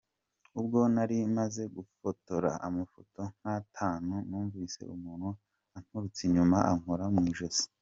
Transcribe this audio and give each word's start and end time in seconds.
Ubwo 0.59 0.79
nari 0.95 1.17
maze 1.37 1.63
gufotora 1.75 2.49
amafoto 2.67 3.21
nk’atanu 3.39 4.13
numvise 4.29 4.81
umuntu 4.95 5.29
anturutse 5.75 6.21
inyuma, 6.27 6.57
ankora 6.71 7.05
mu 7.15 7.21
ijosi. 7.31 7.63